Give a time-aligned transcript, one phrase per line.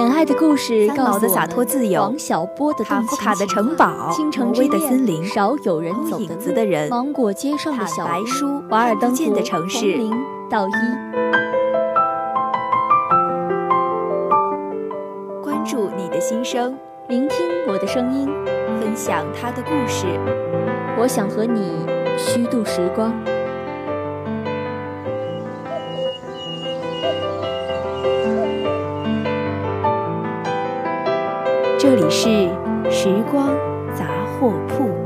[0.00, 10.10] 简爱的故事告诉的洒脱自由，王小波的卡夫卡的城堡，倾城之恋，少有人走的的人，芒果街上的小白书，瓦尔登湖的城市，零
[10.48, 10.72] 到一。
[15.42, 16.74] 关注你的心声，
[17.08, 18.26] 聆听我的声音，
[18.80, 20.06] 分享他的故事。
[20.98, 21.84] 我想和你
[22.16, 23.12] 虚度时光。
[31.89, 32.49] 这里是
[32.89, 33.55] 时光
[33.95, 34.05] 杂
[34.39, 35.05] 货铺。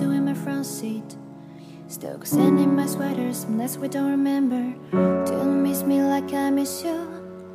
[0.00, 1.16] Still in my front seat.
[1.88, 4.74] Stokes and in my sweaters unless we don't remember.
[5.26, 7.06] Don't miss me like I miss you.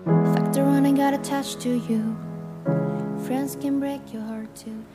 [0.06, 2.16] Factor on, I got attached to you.
[3.26, 4.86] Friends can break your heart too.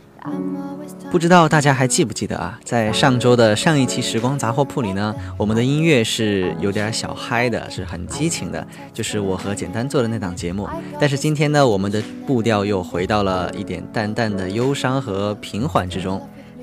[1.11, 2.59] 不知道大家还记不记得啊？
[2.65, 10.69] 在上周的上一期《时光杂货铺》里呢，我们的音乐是有点小嗨的，是很激情的，就是我和简单做的那档节目。
[11.01, 16.21] 但是今天呢，我们的步调又回到了一点淡淡的忧伤和平缓之中。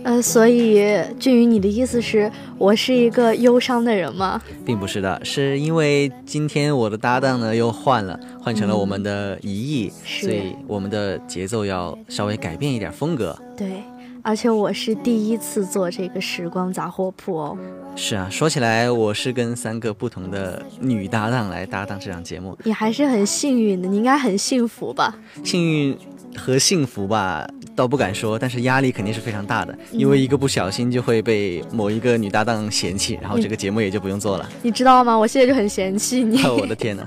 [0.07, 0.81] 呃，所以
[1.19, 4.41] 俊宇，你的意思是我是一个忧伤的人吗？
[4.65, 13.37] 并不是的，是因为今天我的搭档呢又换了，换成了我们的一艺，所以我们的节奏要稍微改变一点风格。
[13.57, 13.83] 对。
[14.23, 17.57] 而且我是第一次做这个时光杂货铺哦。
[17.97, 22.57] 是啊，说起来我是跟三个不同的女搭档来搭档这档节目。
[22.63, 25.13] 你还是很幸运的，你应该很幸福吧？
[25.43, 25.97] 幸运
[26.35, 34.49] 和幸福吧，倒不敢说，但是压力肯定是非常大的，因为一个不小心就会被某一个女搭档嫌弃，然后这个节目也就不用做了。
[34.63, 35.15] 你知道吗？
[35.15, 36.41] 我现在就很嫌弃你。
[36.43, 37.05] 我的天哪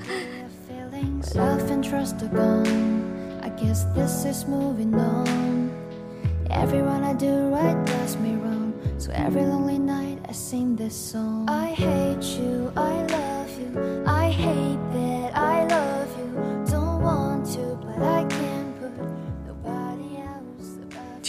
[6.49, 8.73] ！Everyone I do right does me wrong.
[8.99, 11.47] So every lonely night I sing this song.
[11.49, 14.05] I hate you, I love you.
[14.05, 16.27] I hate that I love you.
[16.67, 18.50] Don't want to, but I can't put nobody else.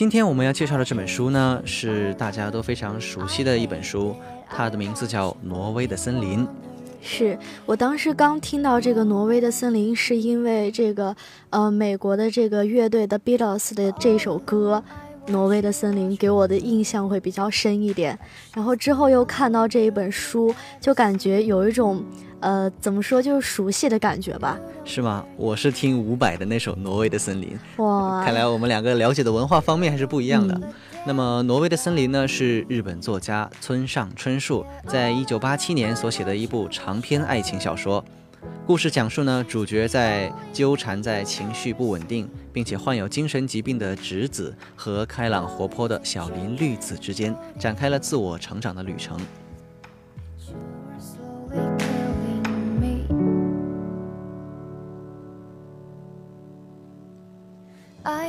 [0.01, 4.15] 今天我们要介绍的这本书呢，是大家都非常熟悉的一本书，
[4.49, 6.39] 它的名字叫《挪威的森林》。
[7.03, 11.15] 是我当时刚听到这个挪威的森林，是因为这个
[11.51, 14.83] 呃美国的这个乐队的 Beatles 的这首歌。
[15.27, 18.17] 挪威的森林给我的印象会比较深一点，
[18.55, 22.03] 然后之后又看到这一本书，就感觉有一种，
[22.41, 24.59] 呃，怎么说，就是熟悉的感觉吧？
[24.83, 25.23] 是吗？
[25.37, 27.57] 我是听伍佰的那首《挪威的森林》。
[27.83, 30.59] 哇， 看来我们两个了解的文化方面还是不一样的。
[31.05, 38.03] 那么，《挪威的森林》呢，是日本作家村上春树在一九八七年所写的一部长篇爱情小说。
[38.65, 49.15] 故事讲述呢，主角在纠缠在情绪不稳定，并且患有精神疾病的直子和开朗活泼的小林绿子之间，展开了自我成长的旅程。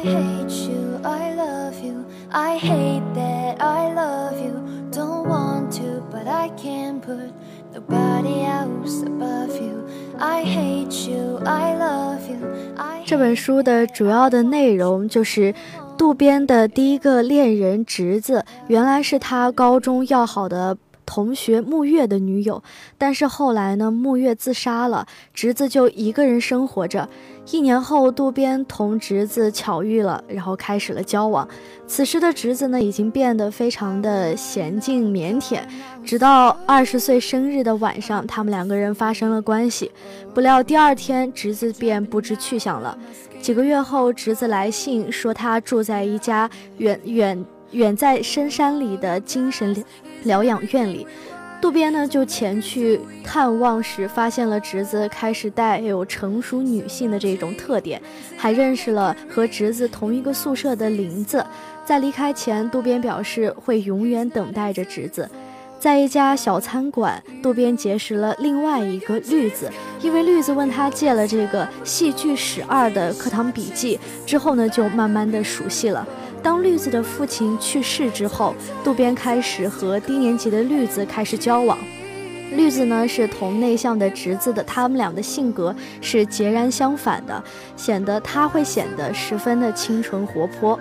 [0.02, 2.04] Hate you, I love you.
[2.30, 4.62] I hate that I love you.
[4.90, 7.32] Don't want to, but I can't put
[7.72, 9.86] nobody else above you.
[10.18, 12.38] I hate you, I love you.
[13.04, 15.54] 这本书的主要的内容就是。
[15.94, 20.76] 渡边的第一个恋人侄子，原来是他高中要好的
[21.14, 22.62] 同学木月的女友，
[22.96, 27.06] 但是后来呢，木月自杀了，侄子就一个人生活着。
[27.50, 31.46] 一年后，渡边同侄子巧遇了，然后开始了交往。
[31.86, 35.60] 此时的侄子呢，已经变得非常的娴静腼腆。
[36.02, 39.90] 直到二十岁生日的晚上，他们两个人发生了关系。
[40.32, 42.96] 不料第二天，侄子便不知去向了。
[43.42, 46.48] 几个月后，侄子来信说他住在一家
[46.78, 49.84] 远远远在深山里的精神。
[50.24, 51.04] 疗养院里，
[51.60, 58.00] 渡边呢就前去探望时，发现了侄子开始带有成熟女性的这种特点，
[58.36, 61.44] 还认识了和侄子同一个宿舍的林子。
[61.84, 65.28] 在离开前，渡边表示会永远等待着侄子。
[65.80, 69.68] 在一家小餐馆，渡边结识了另外一个绿子，
[70.00, 76.06] 因为绿子问他借了这个戏剧史二的课堂笔记，之后呢就慢慢的熟悉了。
[76.42, 81.78] 当绿子的父亲去世之后，渡边开始和低年级的绿子开始交往。
[82.56, 87.42] 绿子呢是同内向的侄子的，他们俩的性格是截然相反的，
[87.76, 90.78] 显得他会显得十分的清纯活泼。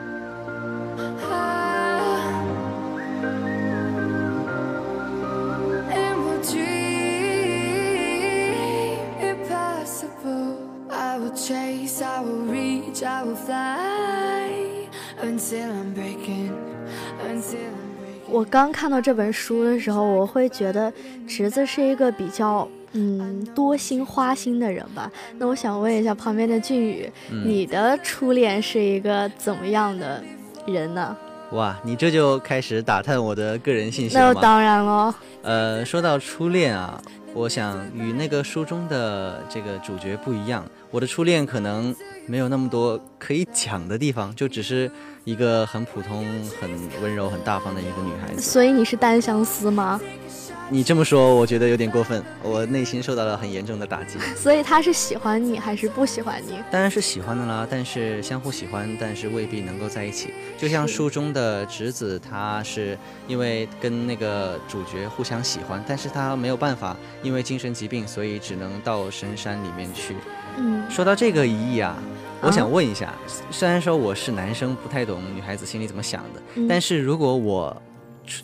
[10.93, 13.90] I will chase, I will reach, I will fly.
[18.29, 20.91] 我刚看到这本书的时候，我会觉得
[21.27, 25.11] 侄子是一个比较嗯多心花心的人吧。
[25.37, 27.11] 那我想问一下旁边的俊宇，
[27.45, 30.23] 你的初恋是一个怎么样的
[30.65, 31.15] 人呢？
[31.51, 35.13] 哇，你这就开始打探我的个人信息了那当然了。
[35.43, 37.01] 呃，说到初恋啊，
[37.33, 41.95] 我想与那个书中的这个主角不一样，我的初恋可能。
[42.27, 44.89] 没有那么多可以讲的地方，就只是
[45.23, 46.25] 一个很普通、
[46.59, 46.69] 很
[47.01, 48.41] 温柔、很大方的一个女孩子。
[48.41, 49.99] 所以你是单相思吗？
[50.73, 54.17] 你这么说，我觉得有点过分，我内心受到了很严重的打击。
[54.37, 56.53] 所以他是喜欢你还是不喜欢你？
[56.71, 60.33] 当然是喜欢的啦，但是相互喜欢，但是未必能够在一起。
[60.57, 62.97] 就像书中的侄子，他是
[63.27, 70.15] 因为跟那个主角互相喜欢，但是他没有办法，因为精神疾病，所以只能到深山里面去。
[70.57, 71.97] 嗯，说到这个疑义啊，
[72.41, 73.13] 我想问一下，
[73.51, 77.75] 虽然说我是男生，不太懂女孩子心里怎么想的，但是如果我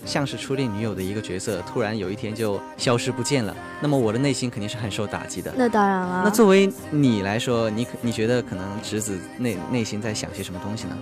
[0.06, 5.52] 像是初恋女友的一个角色，突然有一天就消失不见了，那么我的内心肯定是很受打击的。
[5.58, 6.22] 那当然了。
[6.24, 10.96] 那作为你来说，你可你觉得可能侄子内内心在想些什么东西呢？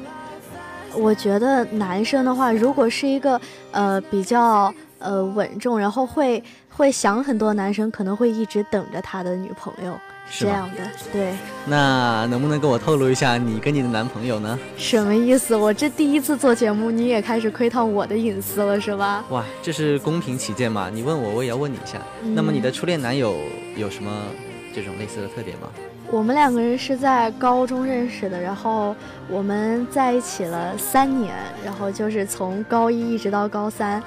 [0.93, 3.39] 我觉得男生的话，如果是一个
[3.71, 9.93] 呃比较呃稳重，然后会会想很多，男生可能会一直等着他的女朋友。
[10.29, 10.83] 这样的，
[11.13, 11.33] 对。
[11.65, 14.57] 那能不能跟我透露一下你跟你的男朋友呢？
[14.77, 15.55] 什么意思？
[15.55, 19.23] 我这第一次做节目，你也开始窥探我的隐私了，是吧？
[19.29, 20.89] 哇，这是公平起见嘛？
[20.91, 21.99] 你问我，我也要问你一下。
[22.33, 23.35] 那么你的初恋男友
[23.75, 24.11] 有什么
[24.73, 25.67] 这种类似的特点吗？
[26.11, 28.95] 我们两个人是在高中认识的，然后
[29.27, 31.33] 我们在一起了三年，
[31.63, 34.01] 然后就是从高一一直到高三。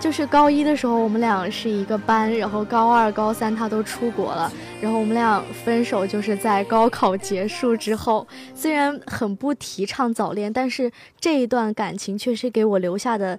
[0.00, 4.50] 就是高一的时候，我们俩是一个班，然后高二、高三他都出国了，
[4.80, 8.26] 然后我们俩分手就是在高考结束之后。
[8.54, 13.38] 虽然很不提倡早恋，但是这一段感情确实给我留下的，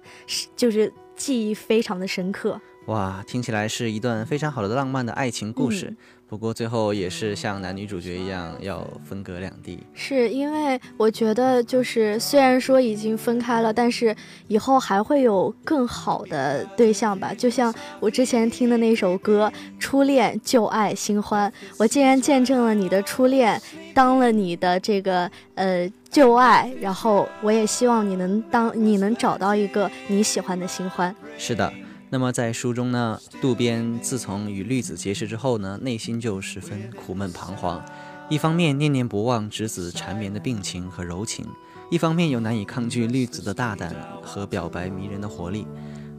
[0.54, 2.60] 就是记忆非常的深刻。
[2.86, 5.92] 哇，听起来是一段非常好的浪漫的爱情故事。
[6.32, 14.16] 不过最后也是像男女主角一样要分隔两地，是因为我觉得就是虽然说已经分开了，但是
[14.48, 17.34] 以后还会有更好的对象吧。
[17.34, 17.70] 就像
[18.00, 23.60] 我之前听的那首歌《初恋旧爱新欢》，我竟然见证了你的初恋
[23.92, 31.14] 当了你的这个呃旧爱，然后我也希望你能当你能找到一个你喜欢的新欢。
[31.36, 31.70] 是的。
[32.12, 37.82] 那么在书中呢，渡边自从与绿子结识之后呢，内心就十分苦闷彷徨。
[38.28, 41.46] 一方面念念不忘侄子缠绵的病情和柔情，
[41.90, 45.66] 一方面又难以抗拒绿子的大胆和表白迷人的活力。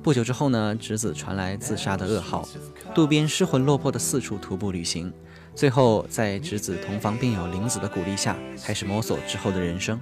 [0.01, 2.49] 不久之后呢，侄子传来自杀的噩耗，
[2.95, 5.13] 渡边失魂落魄的四处徒步旅行，
[5.53, 8.35] 最后在侄子同房病友玲子的鼓励下，
[8.65, 10.01] 开始摸索之后的人生。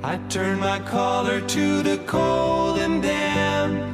[0.00, 3.93] I turn my collar to the cold and damp.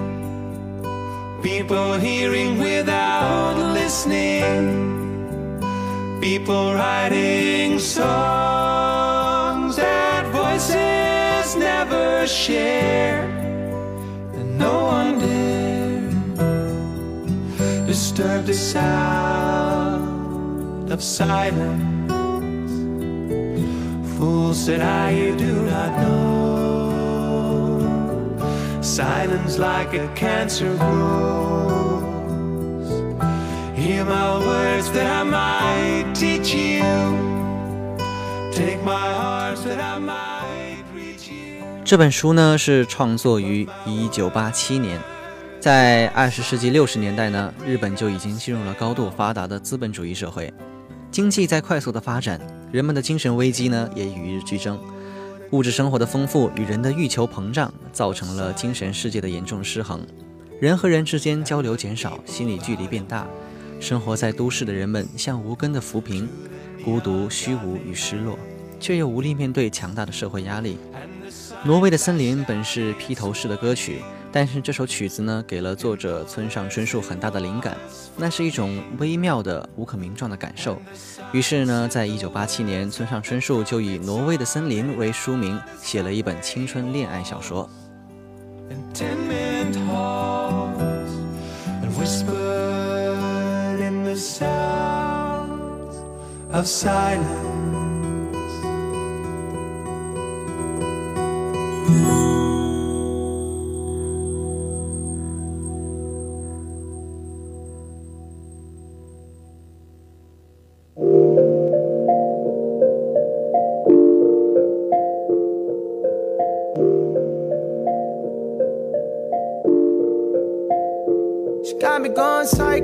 [1.41, 5.59] People hearing without listening.
[6.21, 13.23] People writing songs that voices never share.
[14.33, 16.11] And no one dare
[17.87, 20.11] disturb the sound
[20.91, 22.11] of silence.
[24.15, 26.30] Fool said I, do not know
[28.91, 32.11] Silence like a cancer grows.
[33.73, 36.83] Hear my words that I might teach you.
[38.51, 41.63] Take my heart that I might reach you.
[41.85, 44.99] 这本书呢是创作于一九八七年，
[45.61, 50.53] 在二十世纪六十年代呢，日本就已经进入了高度发达的资本主义社会，
[51.09, 52.41] 经济在快速的发展，
[52.73, 54.77] 人们的精神危机呢也与日俱增。
[55.51, 59.99] 物质生活的丰富与人的欲求膨胀，造成了精神世界的严重失衡，
[60.61, 63.27] 人和人之间交流减少，心理距离变大。
[63.77, 66.29] 生活在都市的人们像无根的浮萍，
[66.85, 68.39] 孤独、虚无与失落，
[68.79, 70.77] 却又无力面对强大的社会压力。
[71.65, 74.01] 挪威的森林本是披头士的歌曲，
[74.31, 77.75] 但是这首曲子呢，给了作者村上春树很大的灵感，
[78.15, 80.81] 那是一种微妙的、无可名状的感受。
[81.33, 87.69] 于是呢，在一九八七年，村上春树就以《挪威的森林》为书名，写了一本青春恋爱小说。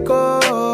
[0.07, 0.66] go.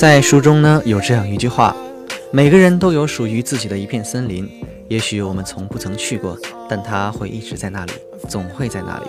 [0.00, 1.76] 在书中呢，有这样一句话：
[2.30, 4.48] 每个人都有属于自己的一片森林，
[4.88, 6.38] 也许我们从不曾去过，
[6.70, 7.92] 但它会一直在那里，
[8.26, 9.04] 总会在那里。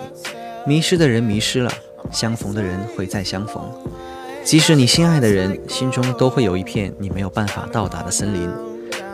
[0.66, 1.72] 迷失的人迷失了，
[2.10, 3.62] 相逢的人会再相逢。
[4.44, 8.46] 即使你心爱的人心中都会有一片你没有办法到达的森林。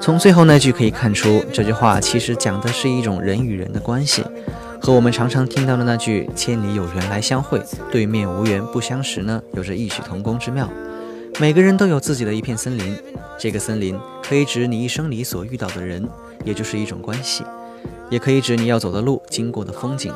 [0.00, 4.24] 从最后那句可以看出，这句话其实讲的是一种人与人的关系，
[4.82, 10.68] 和我们常常听到的那句“千里有缘来相会，对面无缘不相识”呢，有着异曲同工之妙。
[11.40, 12.96] 每个人都有自己的一片森林，
[13.38, 16.04] 这个森林可以指你一生里所遇到的人，
[16.44, 17.44] 也就是一种关系；
[18.10, 20.12] 也可以指你要走的路、经过的风景，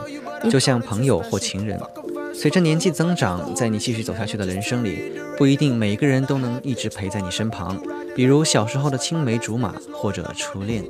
[0.51, 1.81] 就像朋友或情人。
[2.35, 7.81] 随着年纪增长，在你继续走下去的人生里，不一定每个人都能一直陪在你身旁。
[8.17, 10.83] 比如小时候的青梅竹马，或者初恋。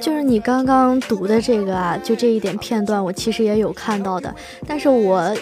[0.00, 4.34] 就是你刚刚读的这个啊，就这一点片段，我其实也有看到的，
[4.66, 5.36] 但是我。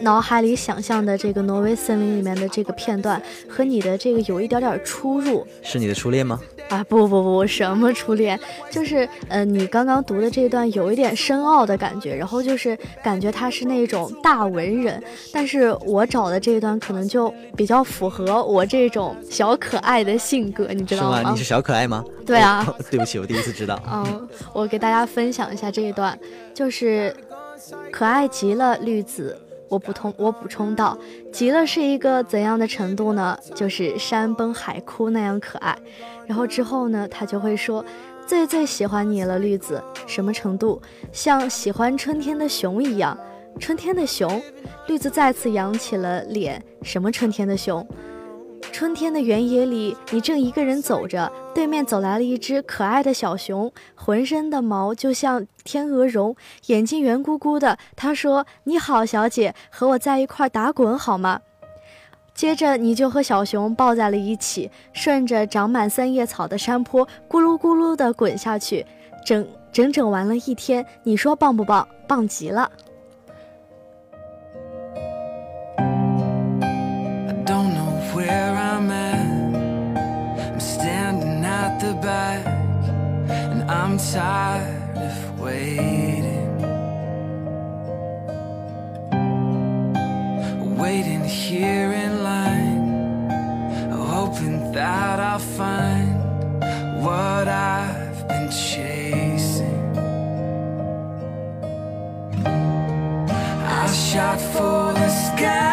[0.00, 6.40] 脑海里想象的这个挪威森林里面的这个片段和你的这个有一点点出入，是你的初恋吗？
[6.68, 8.38] 啊不不不，什么初恋？
[8.70, 15.02] 就是呃，你刚刚读的这段有一点深奥的感觉，然后就是感觉他是那种大文人，
[15.32, 21.30] 但是我找的这一段可能就比较符合我这种小可爱的性格，你知道吗？
[21.30, 22.04] 你是小可爱吗？
[22.26, 22.66] 对啊。
[22.90, 23.80] 对不起，我第一次知道。
[23.90, 26.18] 嗯，我给大家分享一下这一段，
[26.52, 27.14] 就是
[27.90, 29.36] 可爱极了，绿子。
[29.68, 30.96] 我补充，我补充道，
[31.32, 33.38] 极了是一个怎样的程度呢？
[33.54, 35.76] 就是山崩海枯那样可爱。
[36.26, 37.84] 然后之后呢，他就会说，
[38.26, 39.82] 最最喜欢你了，绿子。
[40.06, 40.80] 什么程度？
[41.12, 43.16] 像喜欢春天的熊一样。
[43.60, 44.40] 春天的熊，
[44.86, 46.62] 绿子再次扬起了脸。
[46.82, 47.86] 什么春天的熊？
[48.72, 56.36] 春天的原野里，你正一个人走着，对面走来了一只可爱的小熊，浑身的毛就像天鹅绒，
[56.66, 57.76] 眼睛圆鼓鼓的。
[57.96, 61.40] 他说：“你好，小姐，和我在一块打滚好吗？”
[62.32, 68.86] 接着你就和小熊抱在了一起，顺着长满三叶草的山坡咕噜咕噜地滚下去，
[69.26, 70.86] 整整整玩了一天。
[71.02, 71.88] 你说棒不棒？
[72.06, 72.70] 棒极了
[83.88, 86.58] ！I'm tired of waiting.
[90.76, 93.30] Waiting here in line,
[93.90, 96.20] hoping that I'll find
[97.02, 99.96] what I've been chasing.
[103.64, 105.67] I shot for the sky,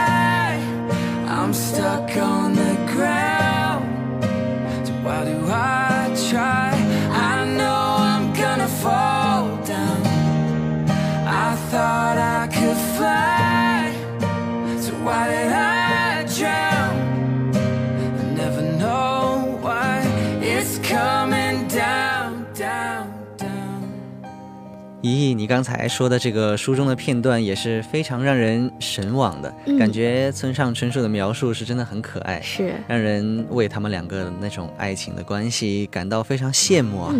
[25.05, 37.13] 咦，你刚才说的这个书中的片段也是非常让人神往的，感觉村上春树的描述是真的很可爱，是让人为他们两个那种爱情的关系感到非常羡慕啊。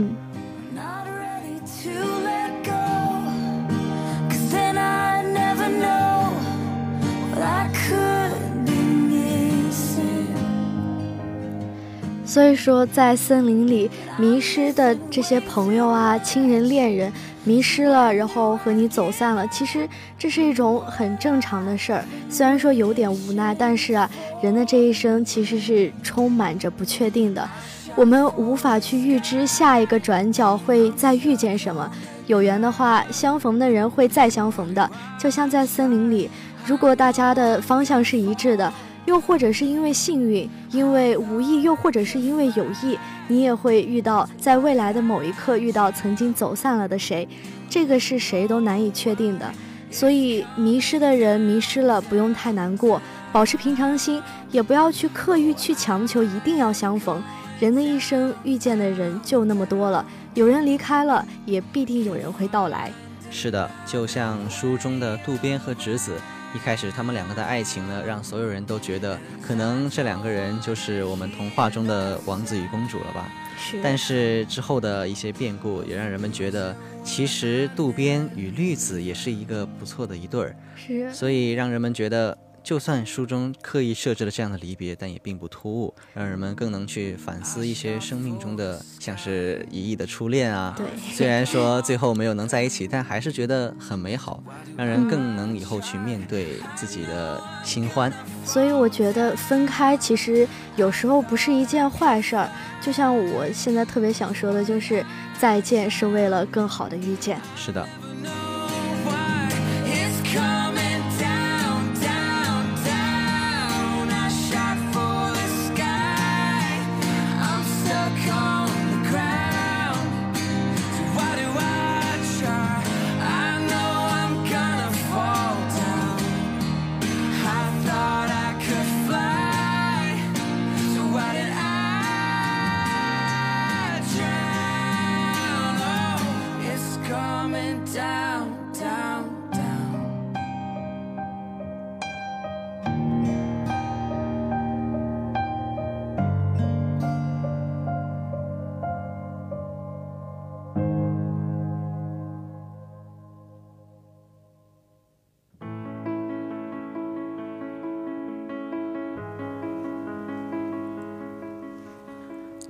[12.25, 17.13] 所以说，在森林里迷失的这些朋友啊、亲人、恋人，
[17.45, 19.87] 迷失了，然后和你走散了，其实
[20.17, 22.03] 这是一种很正常的事儿。
[22.27, 24.09] 虽然说有点无奈，但是啊，
[24.41, 27.47] 人的这一生其实是充满着不确定的，
[27.95, 31.89] 我们无法去预知下一个转角会再遇见什么。
[32.25, 36.27] 有缘的话，相逢的人会再相逢的，就像在森林里，
[36.65, 38.73] 如果大家的方向是一致的。
[39.05, 42.97] 又或者是因为幸运，因为无意，又或者是因为有意，
[43.27, 47.27] 你也会遇到，在未来的某一刻遇到曾经走散了的谁，
[47.69, 49.49] 这个是谁都难以确定的。
[49.91, 54.21] 所以迷失的人迷失了，不用太难过，保持平常心，
[54.51, 57.21] 也不要去刻意去强求一定要相逢。
[57.59, 62.91] 人的一生遇见的人就那么多了，有人离开了，也必定有人会到来。
[63.31, 66.17] 是的，就像书中的渡边和直子。
[66.55, 73.29] 一开始他们两个的爱情呢，让所有人都觉得可能这两个人就是我们童话中的王子与公主了吧？
[73.59, 73.81] 是。
[73.83, 80.55] 但是之后的一些变故也让人们觉得，其实渡边与绿子也是一个不错的一对儿。
[80.77, 81.13] 是。
[81.13, 82.37] 所以让人们觉得。
[82.65, 90.73] 就算书中刻意设置了这样的离别，但也并不突兀，让人们更能去反思一些生命中的，像是一亿的初恋啊。
[90.75, 94.43] 对，虽然说最后没有能在一起，但还是觉得很美好，
[94.75, 98.11] 让人更能以后去面对自己的新欢。
[98.43, 102.49] 所以我觉得分开其实有时候不是一件坏事儿，
[102.81, 105.05] 就像我现在特别想说的就是
[105.37, 107.39] 再见是为了更好的遇见。
[107.55, 107.87] 是的。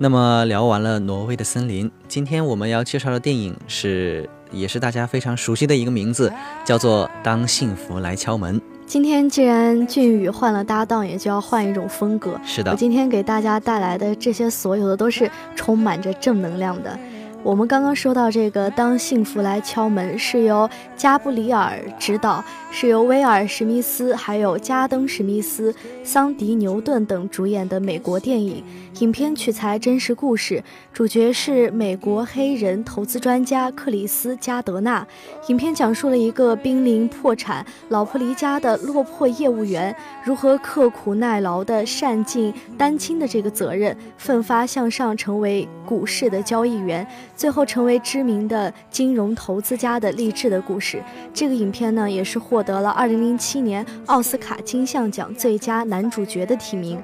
[0.06, 6.32] 那么聊完了挪威的森林，今天我们要介绍的电影是，也是大家非常熟悉的一个名字，
[6.64, 8.56] 叫做《当幸福来敲门》。
[8.86, 12.40] 今天既然俊宇换了搭档，也就要换一种风格。
[12.44, 16.96] 是的，我今天给大家带来的这些所有的都是充满着正能量的。
[17.46, 28.64] 我们刚刚说到这个《当幸福来敲门》，是由加布里尔执导，是由威尔·史密斯、还有加登·史密斯、桑迪·牛顿等主演的美国电影。
[28.98, 30.60] 影片取材真实故事，
[30.92, 35.06] 主角是美国黑人投资专家克里斯·加德纳。
[35.46, 51.02] 影片讲述了一个濒临破产、老婆离家的落魄业务员，如何刻苦耐劳地善尽单亲的这个责任，奋发向上，成为股市的交易员，最后成为知名的金融投资家的励志的故事。
[51.32, 56.98] 这个影片呢，也是获得了2007年奥斯卡金像奖最佳男主角的提名。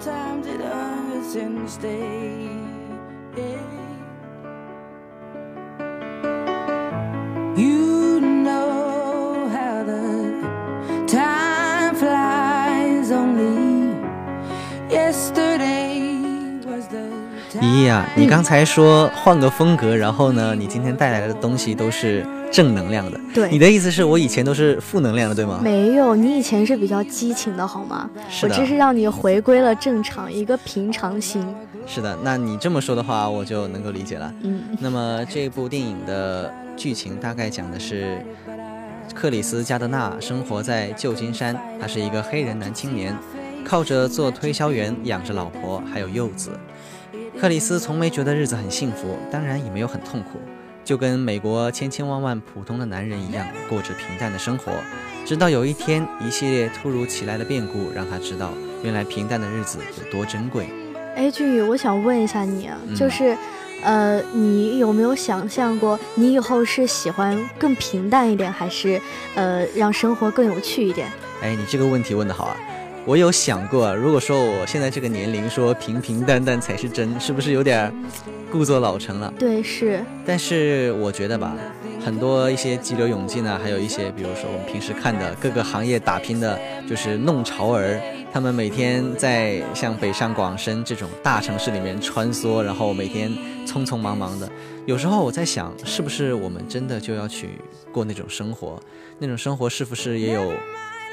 [0.00, 1.90] Sometimes it hurts instead.
[7.56, 13.94] You know how the time flies only
[14.88, 16.10] yesterday
[16.64, 17.10] was the
[17.60, 23.20] 依依啊，你刚才说换个风格，然后呢，你今天带来的东西都是正能量的。
[23.32, 25.60] 对，你的意思是我以前都是负能量的，对吗？
[25.62, 28.08] 没有，你以前是比较激情的，好吗？
[28.42, 31.44] 我这是让你回归了正常，一个平常心。
[31.86, 34.32] 是的，那你这么说的话，我就能够理解了。
[34.42, 38.18] 嗯，那么这部电影的剧情大概讲的是。
[39.12, 43.12] 克里斯·加德纳生活在旧金山，他是一个黑人男青年，
[43.64, 46.50] 靠着做推销员养着老婆还有幼子。
[47.38, 50.38] 克里斯从没觉得日子很幸福，当然也没有很痛苦，
[50.90, 54.72] 就跟美国千千万万普通的男人一样，过着平淡的生活。
[55.24, 58.50] 直到有一天，一系列突如其来的变故让他知道，
[58.82, 60.68] 原来平淡的日子有多珍贵。
[61.14, 63.38] 哎，俊宇，我想问一下你啊，就是。
[63.82, 69.00] 呃，你有没有想象过，你以后是喜欢更平淡一点，还是
[69.34, 71.08] 呃让生活更有趣一点？
[71.40, 72.56] 哎，你这个问题问得好啊！
[73.06, 77.92] 我有想过，如果说我现在这个年龄说平平淡淡才是真，是不是有点
[78.52, 79.32] 故作老成了？
[79.38, 80.04] 对，是。
[80.24, 81.56] 但是我觉得吧，
[82.04, 87.98] 很多一些激流勇进呢，还有一些，比如说我们平时看的各个行业打拼的，就是弄潮儿。
[88.32, 93.28] 他们每天在像北上广深这种大城市里面穿梭，然后每天
[93.66, 94.48] 匆匆忙忙的。
[94.86, 97.48] 有时候我在想，是不是我们真的就要去
[97.90, 98.80] 过那种生活？
[99.18, 100.52] 那种生活是不是也有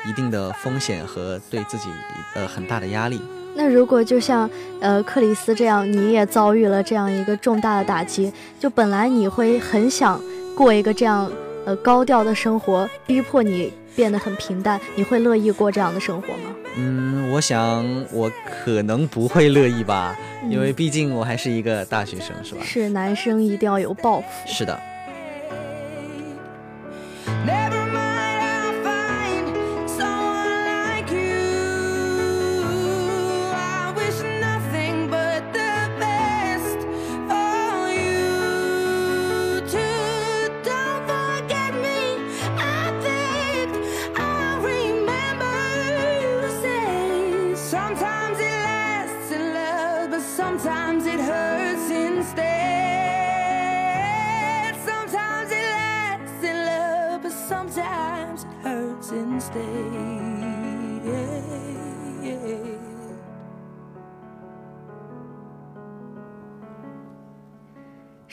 [0.08, 1.89] 一定的风险和对自己
[2.36, 3.22] 呃很大的压力？
[3.56, 10.22] 那如果就像呃克里斯这样，你也遭遇了这样一个重大的打击，就本来你会很想
[10.56, 11.30] 过一个这样
[11.65, 16.56] 呃高调的生活，逼迫你变得很平淡，你会乐意过这样的生活吗？
[16.76, 18.32] 嗯，我想我
[18.63, 20.15] 可能不会乐意吧，
[20.48, 22.62] 因为毕竟我还是一个大学生，是吧？
[22.63, 24.28] 是男生一定要有抱负。
[24.46, 24.80] 是的。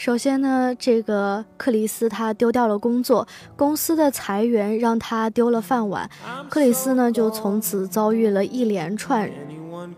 [0.04, 6.06] 首先呢，这个克里斯他丢掉了工作，公司的裁员让他丢了饭碗，
[6.50, 9.26] 克里斯呢就从此遭遇了一连串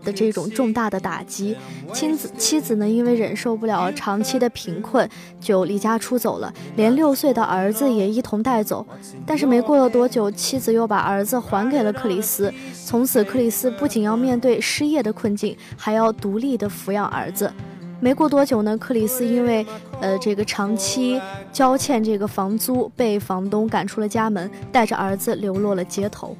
[0.05, 1.57] 的这种重大的打击。
[1.91, 5.05] 妻子妻子呢因为忍受不了长期的贫困，
[5.41, 8.87] 就离家出走了，连六岁的儿子也一同带走。
[9.25, 12.49] 但是没过了多久，妻子又把儿子还给了克里斯，
[12.85, 17.51] 从此克里斯不仅要面对失业的困境，还要独立的抚养儿子。
[17.99, 19.65] 没过多久呢，克里斯因为，
[19.99, 21.19] 呃，这个长期
[21.51, 26.37] 交欠这个房租，被房东赶出了家门，带着儿子流落了街头。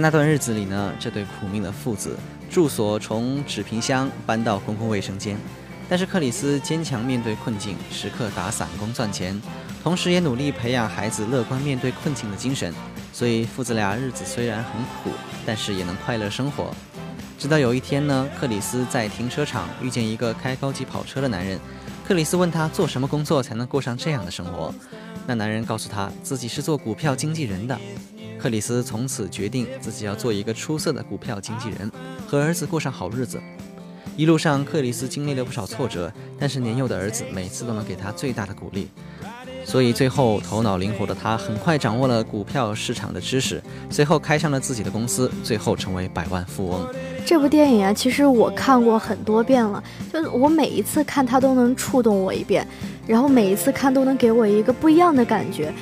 [0.00, 2.16] 那段日子里呢，这对苦命的父子
[2.50, 5.36] 住所从纸皮箱搬到公共卫生间，
[5.90, 9.40] 但是克里斯坚强面对困境，时刻打散工赚钱，
[9.82, 12.72] 同时也努力培养孩子乐观面对困境的精神。
[13.12, 15.10] 所以父子俩日子虽然很苦，
[15.44, 16.74] 但是也能快乐生活。
[17.38, 21.58] 直到有一天呢，克里斯在停车场遇见一个开高级跑车的男人，
[22.06, 24.74] 克里斯问他做什么工作才能过上这样的生活，
[25.26, 27.78] 那男人告诉他自己是做股票经纪人的。
[28.40, 31.90] 克里斯从此决定自己要做一个出色的股票经纪人，
[32.26, 33.38] 和儿子过上好日子。
[34.16, 38.88] 一路上，克里斯经历了不少挫折，但是年幼的儿子每次都能给他最大的鼓励。
[39.62, 46.88] 所以最后，头脑灵活的他很快掌握了股票市场的知识，随后开上了自己的公司，最后成为百万富翁。
[47.26, 52.66] 这部电影啊，其实我看过很多遍了，就是我每一次看它都能触动我一遍，
[53.06, 55.72] 然后每一次看都能给我一个不一样的感觉。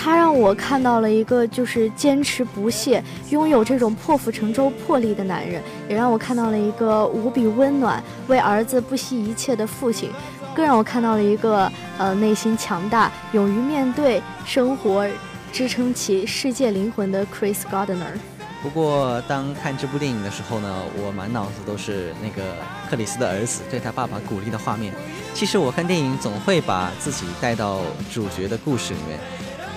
[0.00, 10.08] 他让我看到了一个就是坚持不懈、拥有这种破釜沉舟魄力的男人，也让我看到了一个无比温暖、为儿子不惜一切的父亲，
[10.54, 15.04] 更让我看到了一个呃内心强大、勇于面对生活、
[15.52, 18.16] 支撑起世界灵魂的 Chris Gardner。
[18.62, 22.54] 不过当看这部电影的时候呢，我满脑子都是那个
[22.88, 24.94] 克里斯的儿子对他爸爸鼓励的画面。
[25.34, 27.80] 其实我看电影总会把自己带到
[28.12, 29.18] 主角的故事里面。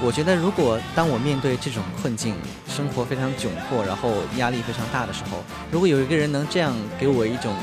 [0.03, 2.33] 我觉得如果当我面对这种困境，
[2.67, 7.53] 生活非常窘迫，然后压力非常大的时候，如果有一个人能这样给我一种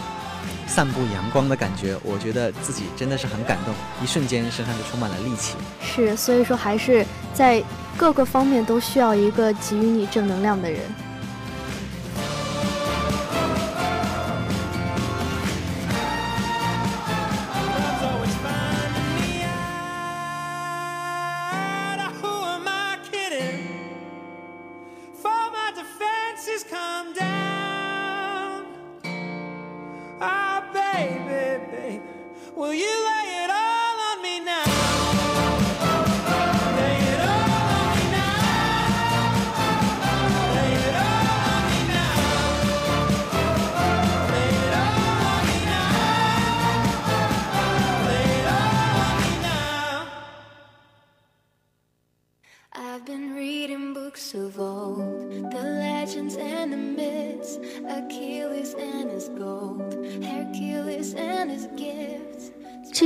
[0.69, 5.57] 散布阳光的感觉，我觉得自己真的是很感动，一瞬间身上就充满了力气。
[5.83, 7.61] 是，所以说还是在
[7.97, 10.81] 各个方面都需要一个给予你正能量的人。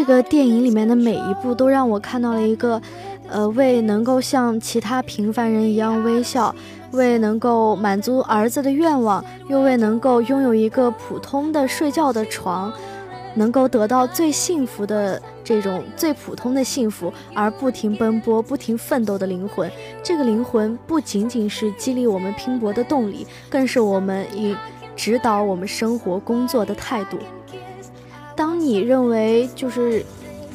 [0.05, 2.83] 这个电影里面的每一部都让我看到了一个，
[3.29, 6.53] 呃，为能够像其他平凡人一样微笑，
[6.91, 12.73] 为能够满足儿子的愿望，又为能够拥有一个普通的睡觉的床，
[13.35, 19.71] 能够得到最幸福的这种最普通的幸福而不停奔波、不停奋斗的灵魂。
[20.03, 24.57] 这个灵魂不仅仅是激励我们拼搏的动力，更是我们以
[24.97, 27.17] 指导我们生活工作的态度。
[28.37, 30.05] 当你认为就是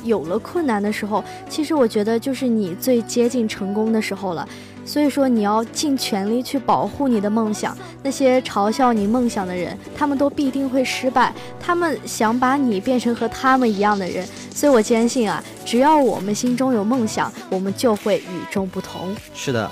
[0.04, 4.48] 有了困难的时候，其实我觉得就是你最接近成功的时候了。
[4.86, 7.78] 所以说，你要尽全力去保护你的梦想。
[8.02, 11.36] 那些嘲笑你梦想的人，他们都必定会失败。
[11.60, 14.26] 他们想把你变成和他们一样的人。
[14.56, 19.14] 所以我坚信啊，只要我们心中有梦想，我们就会与众不同。
[19.36, 19.70] 是的，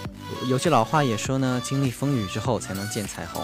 [0.49, 3.41] 有句老话也说呢，经历风雨之后才能见彩虹。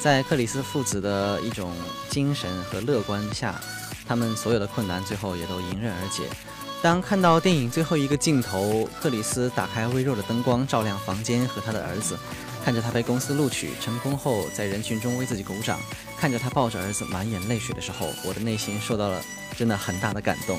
[0.00, 1.70] 在克里斯父子的一种
[2.08, 3.54] 精神和乐观下。
[4.06, 6.24] 他们所有的困难最后也都迎刃而解。
[6.82, 12.18] 当看到电影最后一个镜头，克里斯打开微弱的灯光，照亮房间和他的儿子，
[12.64, 15.78] 看着他被公司录取成功后，在人群中为自己鼓掌，
[16.18, 19.22] 看着他抱着儿子满眼泪水的时候，我的内心受到了
[19.56, 20.58] 真的很大的感动。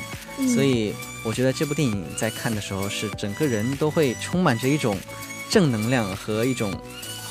[0.53, 4.97] 所以我觉得这部电影在看的时候，是整个人都会充满着一种
[5.49, 6.73] 正能量和一种。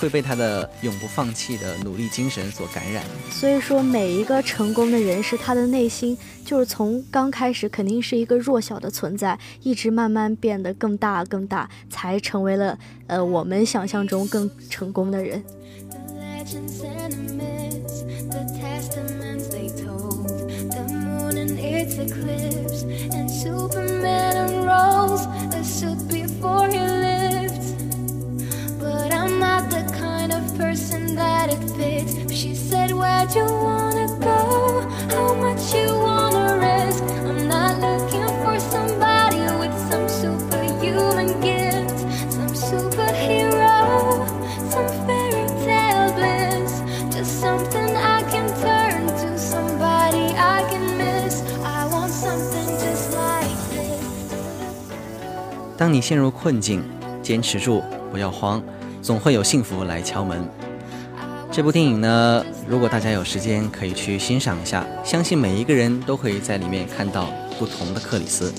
[0.03, 3.05] 会被他的永不放弃的努力精神所感染。
[3.31, 15.41] 所以说，每一个成功的人士，他的内心就是从刚开始肯定是一个弱小的存在，一直慢慢变得更大更大，才成为了呃我们想象中更成功的人。
[30.72, 32.16] person that it fits.
[32.34, 34.82] She said, Where'd you wanna go?
[35.10, 37.04] How much you wanna risk?
[37.26, 41.98] I'm not looking for somebody with some superhuman gift,
[42.32, 44.28] some superhero,
[44.70, 46.82] some fairy tale bliss.
[47.14, 51.42] Just something I can turn to, somebody I can miss.
[51.64, 54.04] I want something just like this.
[55.78, 56.84] 当你陷入困境，
[57.22, 58.64] 坚持住，不要慌。
[59.03, 60.49] 总会有幸福来敲门。
[61.51, 67.27] 这部电影呢，如果大家有时间可以去欣赏一下，相信每一个人都可以在里面看到
[67.59, 68.55] 不同的克里斯。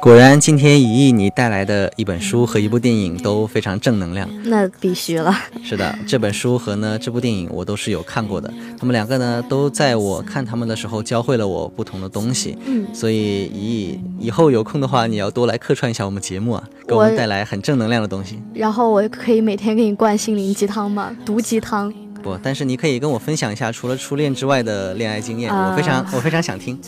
[0.00, 4.28] 果然，今天以毅你带来的一本书和一部电影都非常正能量。
[4.44, 5.34] 那必须了。
[5.62, 8.52] 是的，这本书和呢这部电影我都是有看过的。
[8.78, 12.56] 他们两个呢都在我看他们的时候教会了我不同的东西。
[12.64, 18.40] 嗯，所以以以后有空的话，你要多来客串一下我们节目啊，给我们带来很正能量的东西。
[18.54, 21.14] 然后我可以每天给你灌心灵鸡汤吗？
[21.26, 21.92] 毒鸡汤？
[22.22, 26.78] 不，但是你可以跟我分享一下除了初恋之外的恋爱经验，我非常我非常想听。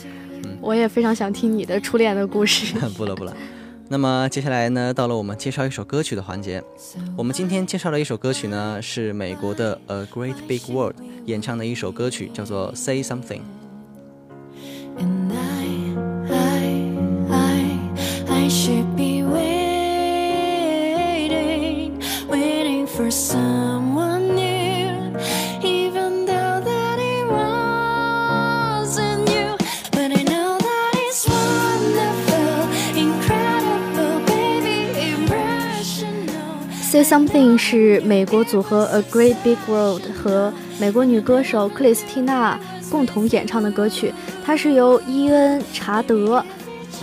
[0.61, 2.77] 嗯，我也非常想听你的初恋的故事。
[2.97, 3.35] 不了不了。
[3.89, 6.63] 那么接下来呢，到了我们介绍一首歌曲的环节。
[7.17, 10.95] 我们今天介绍的一首歌曲呢，是美国的 A Great Big World
[11.27, 13.41] 演唱的一首歌曲，叫做 Say Something。
[37.03, 42.59] Something 是美国组合 A Great Big World 和美国女歌手克里斯蒂娜
[42.91, 44.13] 共同演唱的歌曲，
[44.45, 46.45] 它是由伊恩·查德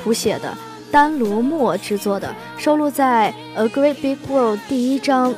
[0.03, 0.55] 谱写的，
[0.91, 5.33] 丹·罗默制作的，收录在 A Great Big World 第一张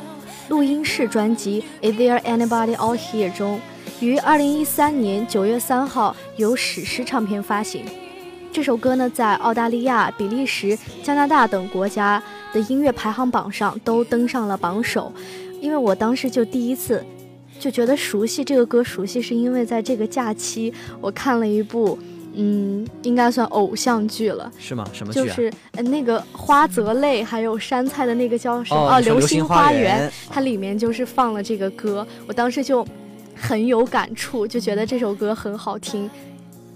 [0.49, 3.59] 录音室专辑 Is There Anybody Out Here 中，
[3.99, 7.85] 于2013年9月3号由史诗唱片发行。
[8.51, 12.21] 这首歌呢，在澳大利亚、比利时、加拿大等国家
[12.53, 15.11] 的音乐排行榜上都登上了榜首。
[15.61, 17.03] 因为我当时就第一次
[17.59, 21.99] 就觉得熟悉这个歌，熟悉是因为在这个假期我看了一部，
[22.33, 24.49] 嗯，应该算偶像剧了。
[24.57, 24.87] 是吗？
[24.93, 25.23] 什么剧啊？
[25.25, 25.51] 就是
[25.83, 28.95] 那个花泽类还有山菜的那个叫什么？
[28.95, 30.09] 哦，流星花园。
[30.29, 32.87] 它里面就是放了这个歌，我当时就
[33.35, 36.09] 很有感触，就觉得这首歌很好听。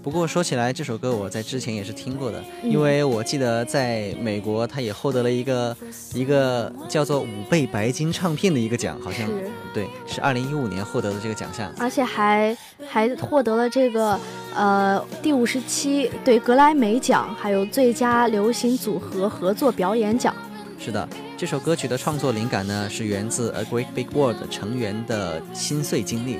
[0.04, 5.74] 不过说起来，这首歌我在之前也是听过的，因为我记得在美国，他也获得了一个
[6.12, 9.26] 一个叫做五倍白金唱片的一个奖，好像
[9.72, 12.54] 对，是二零一五年获得的这个奖项，而且还
[12.86, 14.20] 还获得了这个
[14.54, 20.36] 呃第五十七对格莱美奖，还有最佳流行组合合作表演奖。
[20.78, 26.36] 是的，这首歌曲的创作灵感呢，是源自 A Great Big World 成员的心碎经历。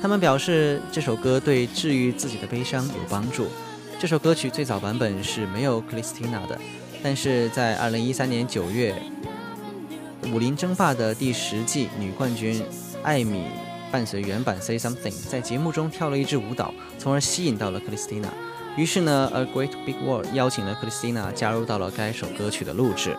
[0.00, 3.46] 他们表示这首歌对治愈自己的悲伤有帮助。
[3.98, 6.58] 这首歌曲最早版本是没有克里斯蒂娜的，
[7.02, 8.94] 但是在2013年9月，
[10.32, 12.62] 武林争霸的第十季女冠军
[13.02, 13.44] 艾米
[13.90, 18.28] 伴随原版 Say Something 在节目中跳了一支舞蹈，从而吸引到了克里斯蒂娜。
[18.76, 23.16] 于是呢，A Great Big World 邀请了克里斯蒂娜加入到了该首歌曲的录制。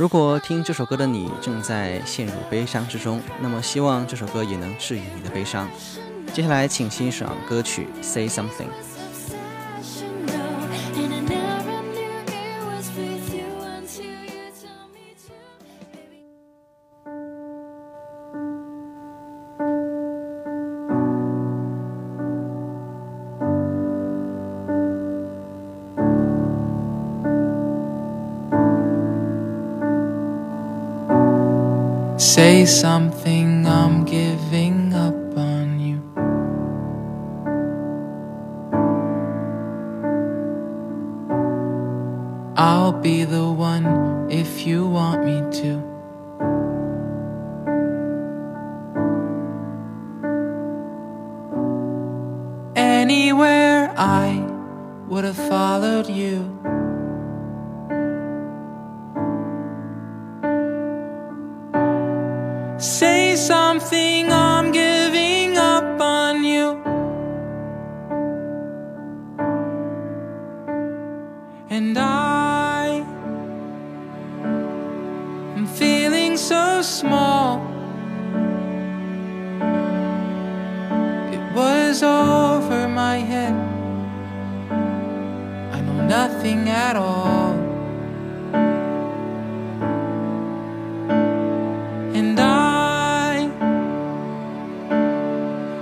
[0.00, 5.68] 如果听这首歌的你正在陷入悲伤之中，那么希望这首歌也能治愈你的悲伤。
[6.32, 8.48] 接下来，请欣赏歌曲《Say Something》。
[32.30, 33.09] Say something,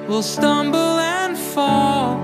[0.08, 2.16] will stumble and fall.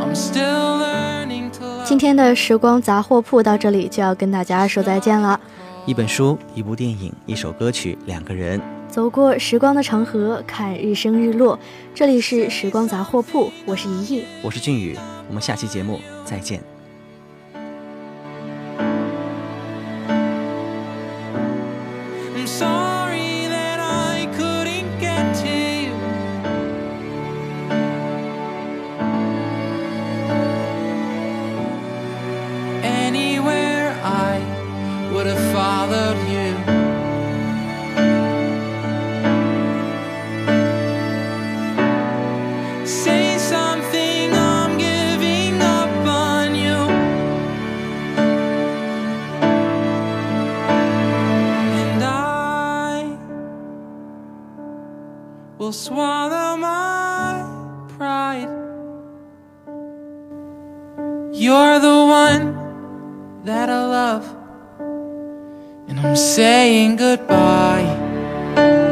[0.00, 5.38] I'm still learning to 今天的时光杂货铺到这里就要跟大家说再见了。
[5.84, 8.58] 一本书，一部电影，一首歌曲，两个人，
[8.88, 11.58] 走过时光的长河，看日升日落。
[11.94, 14.98] 这里是时光杂货铺，我是一亿，我是俊宇，
[15.28, 16.73] 我们下期节目再见。
[55.74, 57.42] Swallow my
[57.96, 58.48] pride.
[61.32, 64.24] You're the one that I love,
[65.88, 68.83] and I'm saying goodbye.